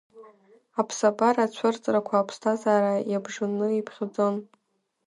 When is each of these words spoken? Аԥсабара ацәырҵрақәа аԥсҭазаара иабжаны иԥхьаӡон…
Аԥсабара 0.79 1.41
ацәырҵрақәа 1.45 2.15
аԥсҭазаара 2.17 2.93
иабжаны 3.11 3.67
иԥхьаӡон… 3.73 4.35